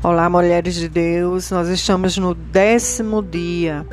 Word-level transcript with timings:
Olá, 0.00 0.30
mulheres 0.30 0.76
de 0.76 0.88
Deus. 0.88 1.50
Nós 1.50 1.68
estamos 1.68 2.16
no 2.16 2.32
décimo 2.32 3.20
dia 3.20 3.84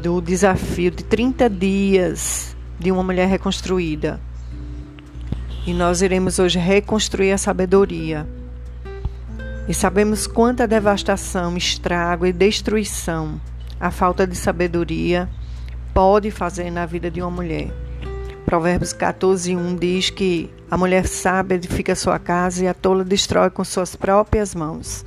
do 0.00 0.20
desafio 0.20 0.90
de 0.92 1.02
30 1.02 1.50
dias 1.50 2.56
de 2.78 2.92
uma 2.92 3.02
mulher 3.02 3.26
reconstruída. 3.26 4.20
E 5.66 5.74
nós 5.74 6.00
iremos 6.00 6.38
hoje 6.38 6.60
reconstruir 6.60 7.32
a 7.32 7.38
sabedoria. 7.38 8.24
E 9.68 9.74
sabemos 9.74 10.28
quanta 10.28 10.64
devastação, 10.64 11.56
estrago 11.56 12.24
e 12.24 12.32
destruição 12.32 13.40
a 13.80 13.90
falta 13.90 14.28
de 14.28 14.36
sabedoria 14.36 15.28
pode 15.92 16.30
fazer 16.30 16.70
na 16.70 16.86
vida 16.86 17.10
de 17.10 17.20
uma 17.20 17.32
mulher. 17.32 17.68
Provérbios 18.44 18.92
14, 18.92 19.56
1 19.56 19.74
diz 19.74 20.08
que 20.08 20.48
a 20.70 20.78
mulher 20.78 21.04
sábia 21.08 21.56
edifica 21.56 21.96
sua 21.96 22.20
casa 22.20 22.62
e 22.62 22.68
a 22.68 22.74
tola 22.74 23.02
destrói 23.02 23.50
com 23.50 23.64
suas 23.64 23.96
próprias 23.96 24.54
mãos. 24.54 25.04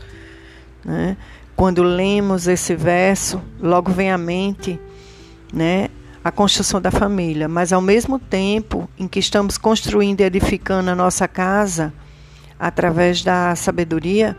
Né? 0.86 1.18
Quando 1.56 1.82
lemos 1.82 2.48
esse 2.48 2.76
verso, 2.76 3.42
logo 3.60 3.92
vem 3.92 4.12
à 4.12 4.18
mente 4.18 4.80
né, 5.52 5.90
a 6.24 6.32
construção 6.32 6.80
da 6.80 6.92
família, 6.92 7.48
mas 7.48 7.74
ao 7.74 7.82
mesmo 7.82 8.20
tempo 8.20 8.90
em 8.98 9.08
que 9.08 9.20
estamos 9.20 9.58
construindo 9.58 10.22
e 10.22 10.24
edificando 10.24 10.90
a 10.90 10.96
nossa 10.96 11.28
casa 11.28 11.94
através 12.60 13.24
da 13.24 13.56
sabedoria, 13.56 14.38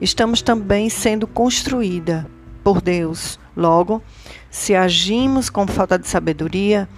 estamos 0.00 0.42
também 0.42 0.88
sendo 0.88 1.26
construída 1.26 2.26
por 2.62 2.80
Deus. 2.80 3.38
Logo, 3.56 4.02
se 4.50 4.74
agimos 4.74 5.50
com 5.50 5.66
falta 5.66 5.98
de 5.98 6.08
sabedoria, 6.08 6.88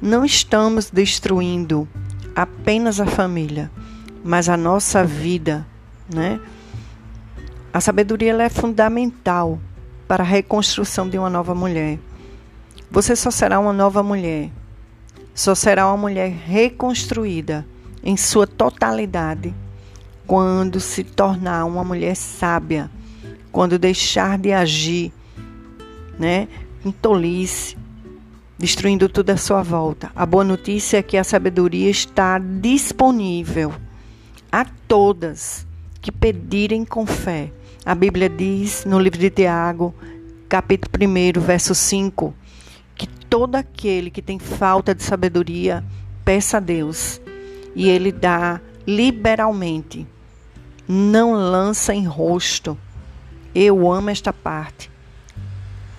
não 0.00 0.24
estamos 0.24 0.90
destruindo 0.90 1.88
apenas 2.34 3.00
a 3.00 3.06
família, 3.06 3.70
mas 4.24 4.48
a 4.48 4.56
nossa 4.56 5.04
vida, 5.04 5.66
né? 6.12 6.40
A 7.72 7.80
sabedoria 7.80 8.34
é 8.42 8.48
fundamental 8.48 9.60
para 10.08 10.24
a 10.24 10.26
reconstrução 10.26 11.08
de 11.08 11.16
uma 11.16 11.30
nova 11.30 11.54
mulher. 11.54 12.00
Você 12.90 13.14
só 13.14 13.30
será 13.30 13.60
uma 13.60 13.72
nova 13.72 14.02
mulher, 14.02 14.50
só 15.32 15.54
será 15.54 15.86
uma 15.86 15.96
mulher 15.96 16.30
reconstruída 16.30 17.64
em 18.02 18.16
sua 18.16 18.44
totalidade 18.44 19.54
quando 20.26 20.80
se 20.80 21.04
tornar 21.04 21.64
uma 21.64 21.84
mulher 21.84 22.16
sábia, 22.16 22.90
quando 23.52 23.78
deixar 23.78 24.36
de 24.36 24.52
agir, 24.52 25.12
né, 26.18 26.48
em 26.84 26.90
tolice, 26.90 27.78
destruindo 28.58 29.08
tudo 29.08 29.30
à 29.30 29.36
sua 29.36 29.62
volta. 29.62 30.10
A 30.16 30.26
boa 30.26 30.42
notícia 30.42 30.98
é 30.98 31.02
que 31.04 31.16
a 31.16 31.22
sabedoria 31.22 31.88
está 31.88 32.36
disponível 32.38 33.72
a 34.50 34.64
todas 34.88 35.64
que 36.00 36.10
pedirem 36.10 36.84
com 36.84 37.06
fé. 37.06 37.52
A 37.84 37.94
Bíblia 37.94 38.28
diz 38.28 38.84
no 38.84 38.98
livro 38.98 39.18
de 39.18 39.30
Tiago, 39.30 39.94
capítulo 40.50 40.92
1, 41.02 41.40
verso 41.40 41.74
5, 41.74 42.34
que 42.94 43.06
todo 43.06 43.54
aquele 43.56 44.10
que 44.10 44.20
tem 44.20 44.38
falta 44.38 44.94
de 44.94 45.02
sabedoria, 45.02 45.82
peça 46.22 46.58
a 46.58 46.60
Deus 46.60 47.22
e 47.74 47.88
ele 47.88 48.12
dá 48.12 48.60
liberalmente. 48.86 50.06
Não 50.86 51.32
lança 51.32 51.94
em 51.94 52.04
rosto. 52.04 52.76
Eu 53.54 53.90
amo 53.90 54.10
esta 54.10 54.32
parte. 54.32 54.90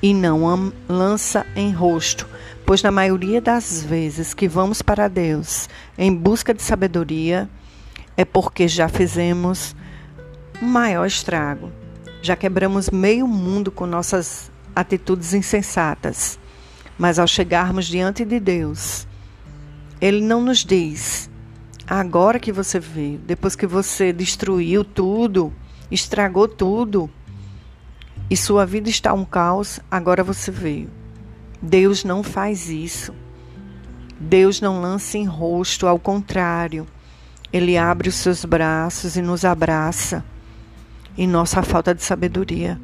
E 0.04 0.14
não 0.14 0.72
lança 0.88 1.48
em 1.56 1.72
rosto, 1.72 2.28
pois 2.64 2.84
na 2.84 2.92
maioria 2.92 3.42
das 3.42 3.84
vezes 3.84 4.36
que 4.36 4.48
vamos 4.48 4.84
para 4.84 5.08
Deus 5.08 5.68
em 5.98 6.14
busca 6.14 6.54
de 6.54 6.62
sabedoria, 6.62 7.50
é 8.16 8.24
porque 8.24 8.68
já 8.68 8.88
fizemos 8.88 9.76
maior 10.62 11.06
estrago. 11.06 11.72
Já 12.22 12.36
quebramos 12.36 12.90
meio 12.90 13.28
mundo 13.28 13.72
com 13.72 13.88
nossas 13.88 14.52
atitudes 14.76 15.34
insensatas. 15.34 16.40
Mas 16.98 17.18
ao 17.18 17.28
chegarmos 17.28 17.88
diante 17.88 18.24
de 18.24 18.40
Deus, 18.40 19.08
Ele 20.00 20.22
não 20.22 20.42
nos 20.42 20.60
diz: 20.60 21.30
agora 21.88 22.40
que 22.40 22.52
você 22.52 22.80
vê, 22.80 23.18
depois 23.26 23.56
que 23.56 23.66
você 23.66 24.14
destruiu 24.14 24.84
tudo, 24.84 25.52
estragou 25.90 26.48
tudo, 26.48 27.10
e 28.30 28.38
sua 28.38 28.66
vida 28.66 28.90
está 28.90 29.14
um 29.14 29.26
caos, 29.26 29.80
agora 29.90 30.24
você 30.24 30.52
veio. 30.52 30.90
Deus 31.60 32.04
não 32.04 32.22
faz 32.22 32.70
isso. 32.70 33.14
Deus 34.20 34.62
não 34.62 34.80
lança 34.80 35.18
em 35.18 35.26
rosto, 35.26 35.88
ao 35.88 35.98
contrário, 35.98 36.86
Ele 37.52 37.76
abre 37.76 38.10
os 38.10 38.16
seus 38.16 38.46
braços 38.46 39.16
e 39.16 39.22
nos 39.24 39.44
abraça 39.44 40.24
em 41.18 41.28
nossa 41.28 41.62
falta 41.62 41.94
de 41.94 42.04
sabedoria. 42.04 42.80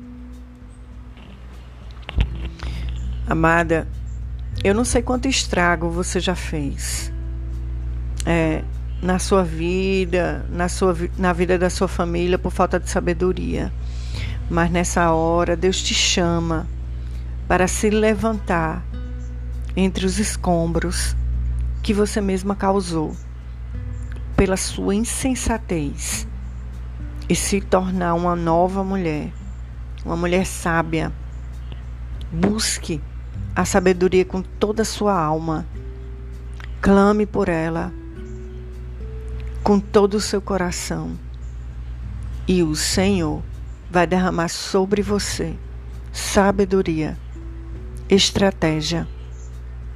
Amada, 3.28 3.88
eu 4.64 4.74
não 4.74 4.86
sei 4.86 5.02
quanto 5.02 5.28
estrago 5.28 5.90
você 5.90 6.20
já 6.20 6.36
fez 6.36 7.12
é, 8.26 8.64
na 9.02 9.20
sua 9.20 9.44
vida, 9.44 10.46
na, 10.50 10.68
sua, 10.68 10.96
na 11.18 11.34
vida 11.34 11.58
da 11.58 11.70
sua 11.70 11.88
família 11.88 12.38
por 12.38 12.52
falta 12.52 12.80
de 12.80 12.90
sabedoria. 12.90 13.72
Mas 14.50 14.72
nessa 14.72 15.12
hora, 15.12 15.56
Deus 15.56 15.82
te 15.82 15.94
chama 15.94 16.68
para 17.48 17.68
se 17.68 17.90
levantar 17.90 18.84
entre 19.76 20.06
os 20.06 20.20
escombros 20.20 21.16
que 21.84 21.94
você 21.94 22.20
mesma 22.20 22.56
causou 22.56 23.16
pela 24.36 24.58
sua 24.58 24.96
insensatez 24.96 26.28
e 27.30 27.36
se 27.36 27.60
tornar 27.60 28.14
uma 28.14 28.36
nova 28.36 28.84
mulher, 28.84 29.32
uma 30.06 30.16
mulher 30.16 30.46
sábia. 30.46 31.12
Busque 32.32 33.02
a 33.56 33.66
sabedoria 33.66 34.24
com 34.24 34.42
toda 34.42 34.82
a 34.82 34.86
sua 34.86 35.20
alma. 35.20 35.66
Clame 36.82 37.26
por 37.26 37.50
ela 37.50 37.92
com 39.64 39.80
todo 39.80 40.16
o 40.16 40.22
seu 40.22 40.42
coração. 40.42 41.18
E 42.48 42.64
o 42.64 42.76
Senhor 42.76 43.44
vai 43.92 44.08
derramar 44.08 44.48
sobre 44.48 45.02
você 45.02 45.58
sabedoria, 46.14 47.18
estratégia, 48.10 49.08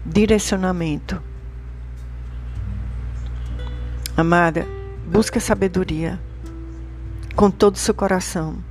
direcionamento. 0.05 1.21
Amada, 4.15 4.67
busque 5.07 5.37
a 5.37 5.41
sabedoria 5.41 6.19
com 7.35 7.49
todo 7.49 7.75
o 7.75 7.79
seu 7.79 7.93
coração, 7.93 8.63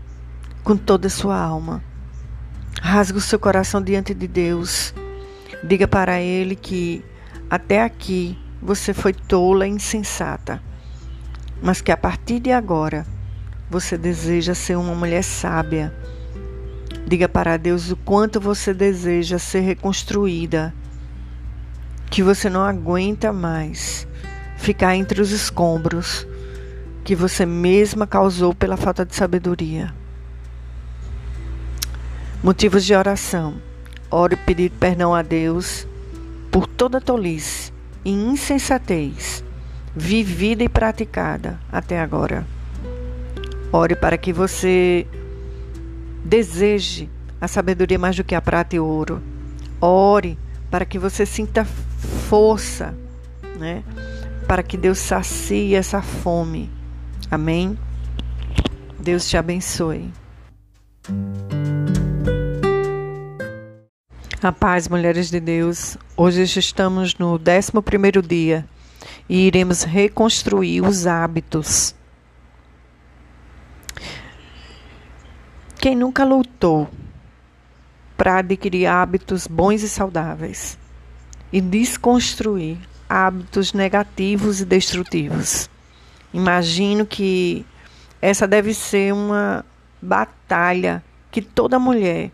com 0.63 0.77
toda 0.77 1.07
a 1.07 1.11
sua 1.11 1.37
alma. 1.37 1.83
Rasgue 2.81 3.19
o 3.19 3.21
seu 3.21 3.39
coração 3.39 3.83
diante 3.83 4.15
de 4.15 4.27
Deus. 4.27 4.95
Diga 5.65 5.89
para 5.89 6.21
Ele 6.21 6.55
que 6.55 7.05
até 7.49 7.83
aqui 7.83 8.39
você 8.63 8.93
foi 8.95 9.13
tola 9.13 9.67
e 9.67 9.71
insensata, 9.71 10.63
mas 11.63 11.81
que 11.81 11.91
a 11.91 11.97
partir 11.97 12.41
de 12.41 12.53
agora 12.53 13.07
você 13.69 13.97
deseja 13.97 14.55
ser 14.55 14.77
uma 14.77 14.95
mulher 14.95 15.23
sábia. 15.23 15.95
Diga 17.07 17.29
para 17.29 17.57
Deus 17.57 17.91
o 17.91 17.97
quanto 17.97 18.41
você 18.41 18.73
deseja 18.73 19.39
ser 19.39 19.61
reconstruída, 19.61 20.75
que 22.11 22.23
você 22.23 22.49
não 22.51 22.63
aguenta 22.63 23.33
mais 23.33 24.07
ficar 24.57 24.95
entre 24.95 25.21
os 25.21 25.31
escombros 25.31 26.27
que 27.05 27.15
você 27.15 27.47
mesma 27.47 28.07
causou 28.07 28.55
pela 28.55 28.77
falta 28.77 29.05
de 29.05 29.15
sabedoria. 29.15 29.93
Motivos 32.43 32.85
de 32.85 32.95
oração. 32.95 33.55
Ore 34.11 34.35
pedir 34.35 34.71
perdão 34.71 35.15
a 35.15 35.23
Deus 35.23 35.87
por 36.51 36.67
toda 36.67 37.01
tolice 37.01 37.73
e 38.05 38.11
insensatez 38.11 39.45
vivida 39.95 40.65
e 40.65 40.69
praticada 40.69 41.61
até 41.71 42.01
agora. 42.01 42.47
Ore 43.73 43.95
para 43.95 44.19
que 44.19 44.33
você 44.33 45.07
deseje 46.25 47.09
a 47.41 47.47
sabedoria 47.47 47.99
mais 47.99 48.17
do 48.17 48.25
que 48.25 48.35
a 48.35 48.41
prata 48.41 48.77
e 48.77 48.81
ouro. 48.81 49.23
Ore 49.81 50.39
para 50.71 50.85
que 50.85 50.99
você 50.99 51.25
sinta 51.25 51.65
força, 51.65 52.95
né? 53.59 53.85
Para 54.47 54.63
que 54.63 54.77
Deus 54.77 54.99
sacie 54.99 55.75
essa 55.75 56.03
fome 56.03 56.71
Amém? 57.31 57.79
Deus 58.99 59.29
te 59.29 59.37
abençoe. 59.37 60.13
A 64.43 64.51
paz, 64.51 64.89
mulheres 64.89 65.31
de 65.31 65.39
Deus. 65.39 65.97
Hoje 66.17 66.43
estamos 66.43 67.15
no 67.17 67.35
11 67.35 68.27
dia 68.27 68.67
e 69.29 69.47
iremos 69.47 69.85
reconstruir 69.85 70.81
os 70.81 71.07
hábitos. 71.07 71.95
Quem 75.79 75.95
nunca 75.95 76.25
lutou 76.25 76.91
para 78.17 78.39
adquirir 78.39 78.87
hábitos 78.87 79.47
bons 79.47 79.83
e 79.83 79.89
saudáveis 79.89 80.77
e 81.53 81.61
desconstruir 81.61 82.77
hábitos 83.09 83.73
negativos 83.73 84.61
e 84.61 84.65
destrutivos? 84.65 85.71
Imagino 86.33 87.05
que 87.05 87.67
essa 88.23 88.47
deve 88.47 88.73
ser 88.73 89.13
uma 89.13 89.65
batalha 90.01 91.03
que 91.31 91.43
toda 91.43 91.79
mulher 91.79 92.31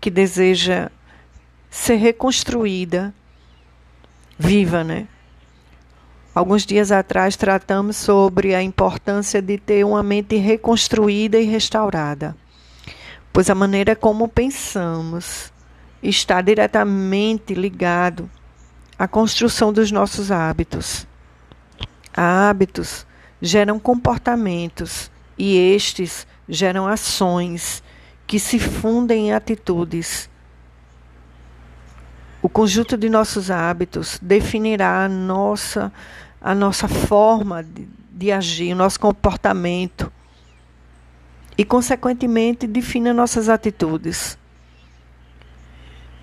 que 0.00 0.10
deseja 0.10 0.90
ser 1.70 1.96
reconstruída 1.96 3.14
viva, 4.38 4.84
né? 4.84 5.06
Alguns 6.34 6.64
dias 6.64 6.90
atrás 6.90 7.36
tratamos 7.36 7.96
sobre 7.96 8.54
a 8.54 8.62
importância 8.62 9.40
de 9.40 9.58
ter 9.58 9.84
uma 9.84 10.02
mente 10.02 10.36
reconstruída 10.36 11.38
e 11.38 11.44
restaurada, 11.44 12.34
pois 13.32 13.48
a 13.50 13.54
maneira 13.54 13.94
como 13.94 14.26
pensamos 14.28 15.52
está 16.02 16.40
diretamente 16.40 17.54
ligado 17.54 18.30
à 18.98 19.06
construção 19.06 19.72
dos 19.72 19.92
nossos 19.92 20.30
hábitos. 20.30 21.06
Hábitos 22.14 23.06
geram 23.42 23.80
comportamentos 23.80 25.10
e 25.36 25.56
estes 25.74 26.28
geram 26.48 26.86
ações 26.86 27.82
que 28.24 28.38
se 28.38 28.60
fundem 28.60 29.28
em 29.28 29.32
atitudes. 29.32 30.30
O 32.40 32.48
conjunto 32.48 32.96
de 32.96 33.10
nossos 33.10 33.50
hábitos 33.50 34.20
definirá 34.22 35.04
a 35.04 35.08
nossa, 35.08 35.92
a 36.40 36.54
nossa 36.54 36.86
forma 36.86 37.64
de, 37.64 37.88
de 38.12 38.30
agir, 38.30 38.72
o 38.72 38.76
nosso 38.76 39.00
comportamento 39.00 40.10
e, 41.58 41.64
consequentemente, 41.64 42.66
define 42.66 43.12
nossas 43.12 43.48
atitudes. 43.48 44.38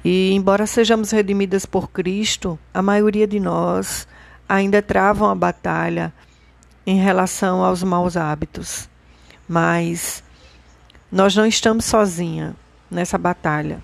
E, 0.06 0.32
embora 0.32 0.66
sejamos 0.66 1.12
redimidas 1.12 1.66
por 1.66 1.90
Cristo, 1.90 2.58
a 2.74 2.82
maioria 2.82 3.28
de 3.28 3.42
nós 3.42 4.08
ainda 4.48 4.82
travam 4.82 5.30
a 5.30 5.36
batalha 5.36 6.14
em 6.90 6.96
relação 6.96 7.64
aos 7.64 7.84
maus 7.84 8.18
hábitos. 8.18 8.90
Mas 9.48 10.24
nós 11.12 11.36
não 11.36 11.46
estamos 11.46 11.86
sozinhos 11.86 12.56
nessa 12.90 13.16
batalha. 13.16 13.80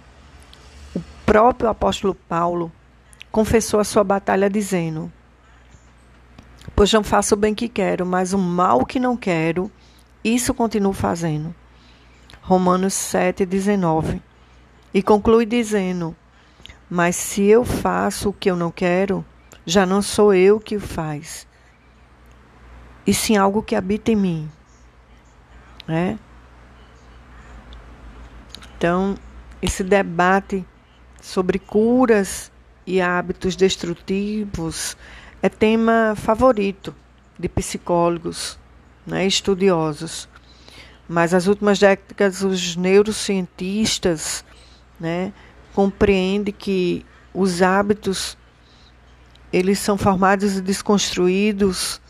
O 0.96 1.00
próprio 1.24 1.69
apóstolo 1.69 2.16
Paulo 2.16 2.72
confessou 3.31 3.80
a 3.80 3.84
sua 3.84 4.04
batalha 4.04 4.50
dizendo: 4.50 5.13
Pois 6.75 6.92
não 6.92 7.04
faço 7.04 7.36
o 7.36 7.38
bem 7.38 7.54
que 7.54 7.69
quero, 7.69 8.07
mas 8.07 8.34
o 8.34 8.40
mal 8.40 8.84
que 8.84 9.00
não 9.00 9.16
quero, 9.16 9.72
isso 10.24 10.52
continuo 10.52 10.92
fazendo. 10.92 11.54
Romanos 12.42 12.96
7, 12.96 13.46
19. 13.46 14.19
E 14.92 15.04
conclui 15.04 15.46
dizendo: 15.46 16.16
Mas 16.90 17.16
se 17.16 17.44
eu 17.44 17.63
faço 17.63 18.30
o 18.30 18.34
que 18.34 18.50
eu 18.50 18.56
não 18.56 18.72
quero, 18.72 19.24
já 19.63 19.86
não 19.86 20.02
sou 20.02 20.34
eu 20.34 20.60
que 20.60 20.75
o 20.75 20.81
faz, 20.81 21.46
e 23.06 23.13
sim 23.13 23.38
algo 23.38 23.62
que 23.62 23.75
habita 23.75 24.12
em 24.12 24.16
mim. 24.16 24.52
Né? 25.88 26.18
Então, 28.78 29.16
esse 29.62 29.84
debate 29.84 30.66
sobre 31.22 31.60
curas 31.60 32.52
e 32.86 33.02
hábitos 33.02 33.56
destrutivos 33.56 34.98
é 35.42 35.50
tema 35.50 36.13
favorito 36.16 36.96
de 37.38 37.50
psicólogos, 37.50 38.60
né, 39.06 39.25
estudiosos. 39.25 40.28
Mas 41.07 41.31
nas 41.31 41.48
últimas 41.48 41.80
décadas 41.80 42.42
os 42.42 42.75
neurocientistas, 42.75 44.44
né, 45.00 45.31
compreendem 45.74 46.54
que 46.54 47.06
os 47.34 47.62
hábitos 47.62 48.38
eles 49.52 49.80
são 49.80 49.98
formados 49.98 50.57
e 50.57 50.62
desconstruídos 50.62 52.02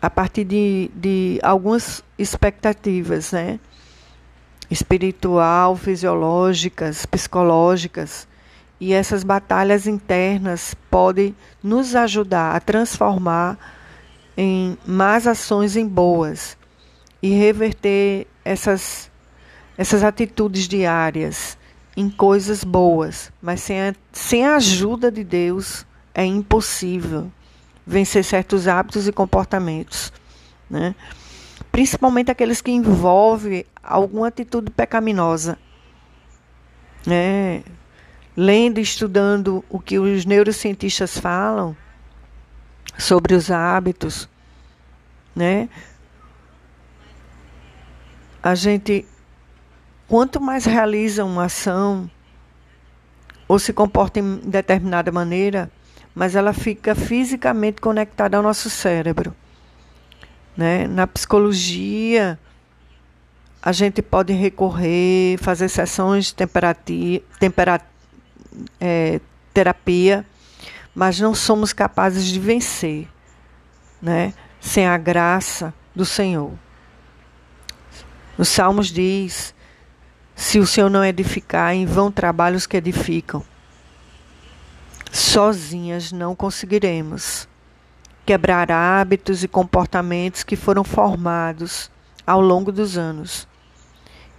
a 0.00 0.10
partir 0.10 0.44
de, 0.44 0.90
de 0.94 1.38
algumas 1.42 2.02
expectativas, 2.18 3.32
né? 3.32 3.58
espiritual, 4.70 5.76
fisiológicas, 5.76 7.06
psicológicas. 7.06 8.26
E 8.80 8.92
essas 8.92 9.22
batalhas 9.22 9.86
internas 9.86 10.74
podem 10.90 11.34
nos 11.62 11.94
ajudar 11.94 12.54
a 12.54 12.60
transformar 12.60 13.58
em 14.36 14.76
más 14.84 15.26
ações 15.26 15.76
em 15.76 15.86
boas 15.86 16.56
e 17.22 17.30
reverter 17.30 18.26
essas, 18.44 19.10
essas 19.78 20.02
atitudes 20.02 20.66
diárias 20.66 21.56
em 21.96 22.10
coisas 22.10 22.64
boas. 22.64 23.32
Mas 23.40 23.60
sem 23.60 23.80
a, 23.80 23.94
sem 24.12 24.44
a 24.44 24.56
ajuda 24.56 25.10
de 25.10 25.22
Deus 25.22 25.86
é 26.12 26.24
impossível 26.24 27.30
vencer 27.86 28.24
certos 28.24 28.66
hábitos 28.66 29.06
e 29.08 29.12
comportamentos. 29.12 30.12
Né? 30.68 30.94
principalmente 31.74 32.30
aqueles 32.30 32.60
que 32.60 32.70
envolvem 32.70 33.66
alguma 33.82 34.28
atitude 34.28 34.70
pecaminosa. 34.70 35.58
É, 37.04 37.62
lendo 38.36 38.78
e 38.78 38.82
estudando 38.82 39.64
o 39.68 39.80
que 39.80 39.98
os 39.98 40.24
neurocientistas 40.24 41.18
falam 41.18 41.76
sobre 42.96 43.34
os 43.34 43.50
hábitos, 43.50 44.28
né? 45.34 45.68
A 48.40 48.54
gente, 48.54 49.04
quanto 50.06 50.40
mais 50.40 50.64
realiza 50.64 51.24
uma 51.24 51.46
ação 51.46 52.08
ou 53.48 53.58
se 53.58 53.72
comporta 53.72 54.20
em 54.20 54.36
determinada 54.36 55.10
maneira, 55.10 55.68
mas 56.14 56.36
ela 56.36 56.52
fica 56.52 56.94
fisicamente 56.94 57.80
conectada 57.80 58.36
ao 58.36 58.42
nosso 58.42 58.70
cérebro. 58.70 59.34
Né? 60.56 60.86
Na 60.86 61.06
psicologia, 61.06 62.38
a 63.60 63.72
gente 63.72 64.00
pode 64.00 64.32
recorrer, 64.32 65.38
fazer 65.38 65.68
sessões 65.68 66.26
de 66.26 66.34
tempera, 66.34 67.80
é, 68.80 69.20
terapia, 69.52 70.24
mas 70.94 71.18
não 71.18 71.34
somos 71.34 71.72
capazes 71.72 72.26
de 72.26 72.38
vencer 72.38 73.08
né? 74.04 74.34
sem 74.60 74.86
a 74.86 74.98
graça 74.98 75.72
do 75.94 76.04
Senhor. 76.04 76.52
Os 78.36 78.48
Salmos 78.48 78.88
diz: 78.88 79.54
se 80.36 80.58
o 80.58 80.66
Senhor 80.66 80.90
não 80.90 81.04
edificar, 81.04 81.74
em 81.74 81.86
vão 81.86 82.10
trabalhos 82.10 82.66
que 82.66 82.76
edificam. 82.76 83.42
Sozinhas 85.34 86.12
não 86.12 86.32
conseguiremos 86.36 87.48
quebrar 88.24 88.70
hábitos 88.70 89.42
e 89.42 89.48
comportamentos 89.48 90.44
que 90.44 90.54
foram 90.54 90.84
formados 90.84 91.90
ao 92.24 92.40
longo 92.40 92.70
dos 92.70 92.96
anos, 92.96 93.48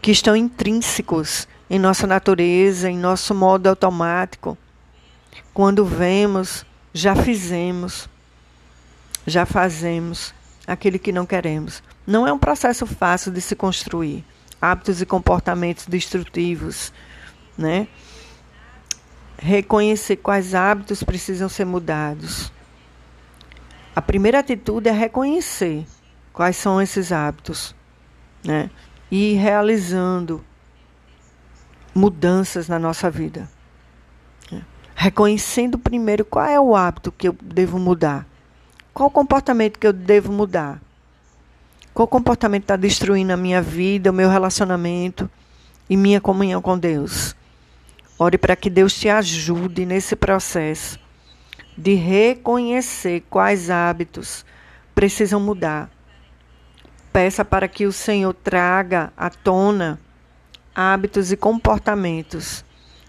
que 0.01 0.10
estão 0.10 0.38
intrínsecos 0.38 1.50
em 1.69 1.77
nossa 1.77 2.08
natureza, 2.08 2.89
em 2.89 2.98
nosso 2.98 3.36
modo 3.36 3.67
automático. 3.67 4.58
Quando 5.53 5.84
vemos, 5.84 6.65
já 6.93 7.13
fizemos, 7.13 8.08
já 9.27 9.46
fazemos 9.46 10.34
aquilo 10.65 10.98
que 10.98 11.12
não 11.12 11.25
queremos. 11.25 11.84
Não 12.08 12.25
é 12.25 12.31
um 12.31 12.39
processo 12.39 12.86
fácil 12.86 13.34
de 13.34 13.41
se 13.41 13.53
construir. 13.53 14.24
Hábitos 14.62 15.01
e 15.01 15.05
comportamentos 15.05 15.88
destrutivos, 15.88 16.93
né? 17.58 17.86
Reconhecer 19.38 20.18
quais 20.18 20.56
hábitos 20.56 21.04
precisam 21.04 21.50
ser 21.50 21.65
mudados 21.65 22.51
a 23.96 24.01
primeira 24.01 24.39
atitude 24.39 24.89
é 24.89 24.92
reconhecer 24.92 25.86
quais 26.34 26.58
são 26.58 26.82
esses 26.82 27.13
hábitos, 27.13 27.74
né? 28.44 28.70
E 29.10 29.32
ir 29.32 29.36
realizando 29.36 30.44
mudanças 31.94 32.68
na 32.68 32.77
nossa 32.77 33.10
vida. 33.10 33.50
Né? 34.51 34.62
Reconhecendo 34.94 35.80
primeiro 35.80 36.25
qual 36.25 36.46
é 36.46 36.60
o 36.60 36.75
hábito 36.75 37.10
que 37.10 37.30
eu 37.30 37.38
devo 37.42 37.80
mudar. 37.80 38.27
Qual 38.94 39.08
o 39.08 39.12
comportamento 39.12 39.80
que 39.80 39.88
eu 39.88 39.94
devo 39.94 40.30
mudar? 40.34 40.82
Qual 41.94 42.06
comportamento 42.06 42.63
está 42.63 42.75
destruindo 42.75 43.32
a 43.32 43.38
minha 43.38 43.62
vida, 43.62 44.12
o 44.12 44.13
meu 44.13 44.30
relacionamento 44.30 45.32
e 45.89 45.96
minha 45.96 46.20
comunhão 46.20 46.62
com 46.62 46.77
Deus? 46.77 47.34
Ore 48.17 48.38
para 48.38 48.55
que 48.55 48.69
Deus 48.69 48.93
te 48.93 49.10
ajude 49.10 49.86
nesse 49.86 50.15
processo 50.15 50.98
de 51.77 51.95
reconhecer 51.95 53.24
quais 53.29 53.69
hábitos 53.69 54.45
precisam 54.93 55.39
mudar. 55.39 55.89
Peça 57.12 57.43
para 57.43 57.67
que 57.67 57.86
o 57.86 57.91
Senhor 57.91 58.34
traga 58.34 59.12
à 59.17 59.29
tona 59.29 60.00
hábitos 60.74 61.31
e 61.31 61.38
comportamentos 61.38 62.63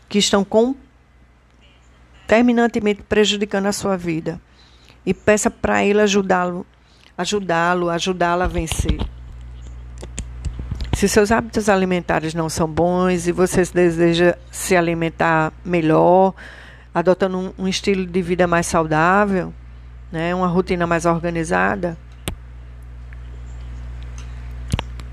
que 0.09 0.19
estão 0.19 0.45
com, 0.45 0.75
terminantemente 2.27 3.03
prejudicando 3.03 3.67
a 3.67 3.73
sua 3.73 3.97
vida. 3.97 4.41
E 5.05 5.15
peça 5.15 5.51
para 5.51 5.85
Ele 5.85 6.01
ajudá-lo, 6.01 6.67
ajudá-lo, 7.17 7.91
ajudá-la 7.91 8.45
a 8.45 8.49
vencer. 8.49 8.99
Se 10.97 11.07
seus 11.07 11.31
hábitos 11.31 11.69
alimentares 11.69 12.33
não 12.33 12.49
são 12.49 12.67
bons 12.67 13.27
e 13.27 13.31
você 13.31 13.63
deseja 13.67 14.35
se 14.51 14.75
alimentar 14.75 15.53
melhor, 15.63 16.33
adotando 16.95 17.37
um, 17.37 17.53
um 17.59 17.69
estilo 17.69 18.07
de 18.07 18.23
vida 18.23 18.47
mais 18.47 18.67
saudável, 18.67 19.53
né, 20.11 20.35
uma 20.35 20.47
rotina 20.47 20.87
mais 20.87 21.05
organizada, 21.05 21.99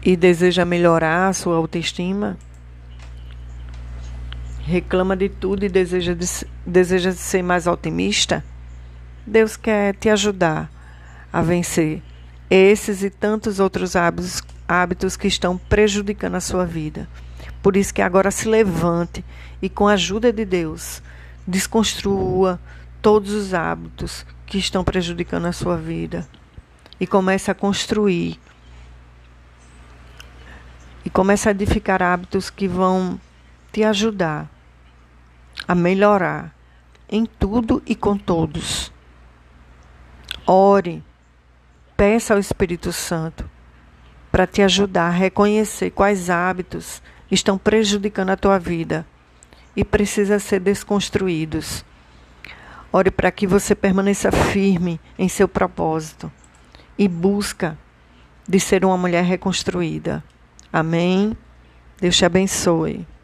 e 0.01 0.15
deseja 0.15 0.63
melhorar 0.63 1.27
a 1.27 1.33
sua 1.33 1.57
autoestima, 1.57 2.37
reclama 4.61 5.17
de 5.17 5.27
tudo 5.27 5.65
e 5.65 5.69
deseja, 5.69 6.15
de, 6.15 6.25
deseja 6.65 7.11
ser 7.11 7.43
mais 7.43 7.67
otimista, 7.67 8.41
Deus 9.27 9.57
quer 9.57 9.93
te 9.97 10.07
ajudar 10.07 10.71
a 11.29 11.41
vencer 11.41 12.01
esses 12.49 13.03
e 13.03 13.09
tantos 13.09 13.59
outros 13.59 13.97
hábitos, 13.97 14.41
hábitos 14.67 15.15
que 15.15 15.27
estão 15.27 15.57
prejudicando 15.57 16.35
a 16.35 16.41
sua 16.41 16.65
vida. 16.65 17.07
Por 17.61 17.77
isso 17.77 17.93
que 17.93 18.01
agora 18.01 18.31
se 18.31 18.47
levante 18.47 19.23
e 19.61 19.69
com 19.69 19.87
a 19.87 19.93
ajuda 19.93 20.31
de 20.31 20.45
Deus, 20.45 21.01
desconstrua 21.47 22.59
todos 23.01 23.31
os 23.31 23.53
hábitos 23.53 24.25
que 24.45 24.57
estão 24.57 24.83
prejudicando 24.83 25.45
a 25.45 25.53
sua 25.53 25.77
vida 25.77 26.27
e 26.99 27.07
comece 27.07 27.49
a 27.51 27.55
construir 27.55 28.39
e 31.05 31.09
comece 31.09 31.49
a 31.49 31.51
edificar 31.51 32.01
hábitos 32.01 32.49
que 32.49 32.67
vão 32.67 33.19
te 33.71 33.83
ajudar 33.83 34.49
a 35.67 35.75
melhorar 35.75 36.53
em 37.09 37.25
tudo 37.25 37.81
e 37.85 37.95
com 37.95 38.17
todos. 38.17 38.91
Ore, 40.45 41.03
peça 41.95 42.33
ao 42.33 42.39
Espírito 42.39 42.91
Santo 42.91 43.49
para 44.33 44.47
te 44.47 44.63
ajudar 44.63 45.09
a 45.09 45.11
reconhecer 45.11 45.91
quais 45.91 46.27
hábitos 46.27 47.03
estão 47.29 47.55
prejudicando 47.55 48.31
a 48.31 48.35
tua 48.35 48.57
vida 48.57 49.05
e 49.75 49.85
precisa 49.85 50.39
ser 50.39 50.59
desconstruídos. 50.59 51.85
Ore 52.91 53.11
para 53.11 53.31
que 53.31 53.45
você 53.45 53.75
permaneça 53.75 54.31
firme 54.31 54.99
em 55.19 55.29
seu 55.29 55.47
propósito 55.47 56.31
e 56.97 57.07
busca 57.07 57.77
de 58.49 58.59
ser 58.59 58.83
uma 58.83 58.97
mulher 58.97 59.23
reconstruída. 59.23 60.23
Amém. 60.71 61.37
Deus 62.01 62.17
te 62.17 62.25
abençoe. 62.25 63.05